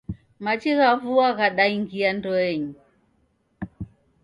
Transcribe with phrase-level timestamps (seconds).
[0.43, 2.73] Machi gha vua ghadaingia ndoenyi